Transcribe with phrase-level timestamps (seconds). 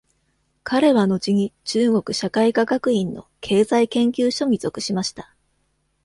[0.63, 5.35] 彼は後に中国社会科学院の経済研究所に属しました。